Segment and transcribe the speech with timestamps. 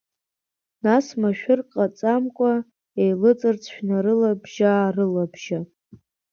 [0.83, 2.53] Нас машәырк ҟамҵакәа
[3.01, 5.59] еилыҵырц шәнарылабжьа-аарылабжьа.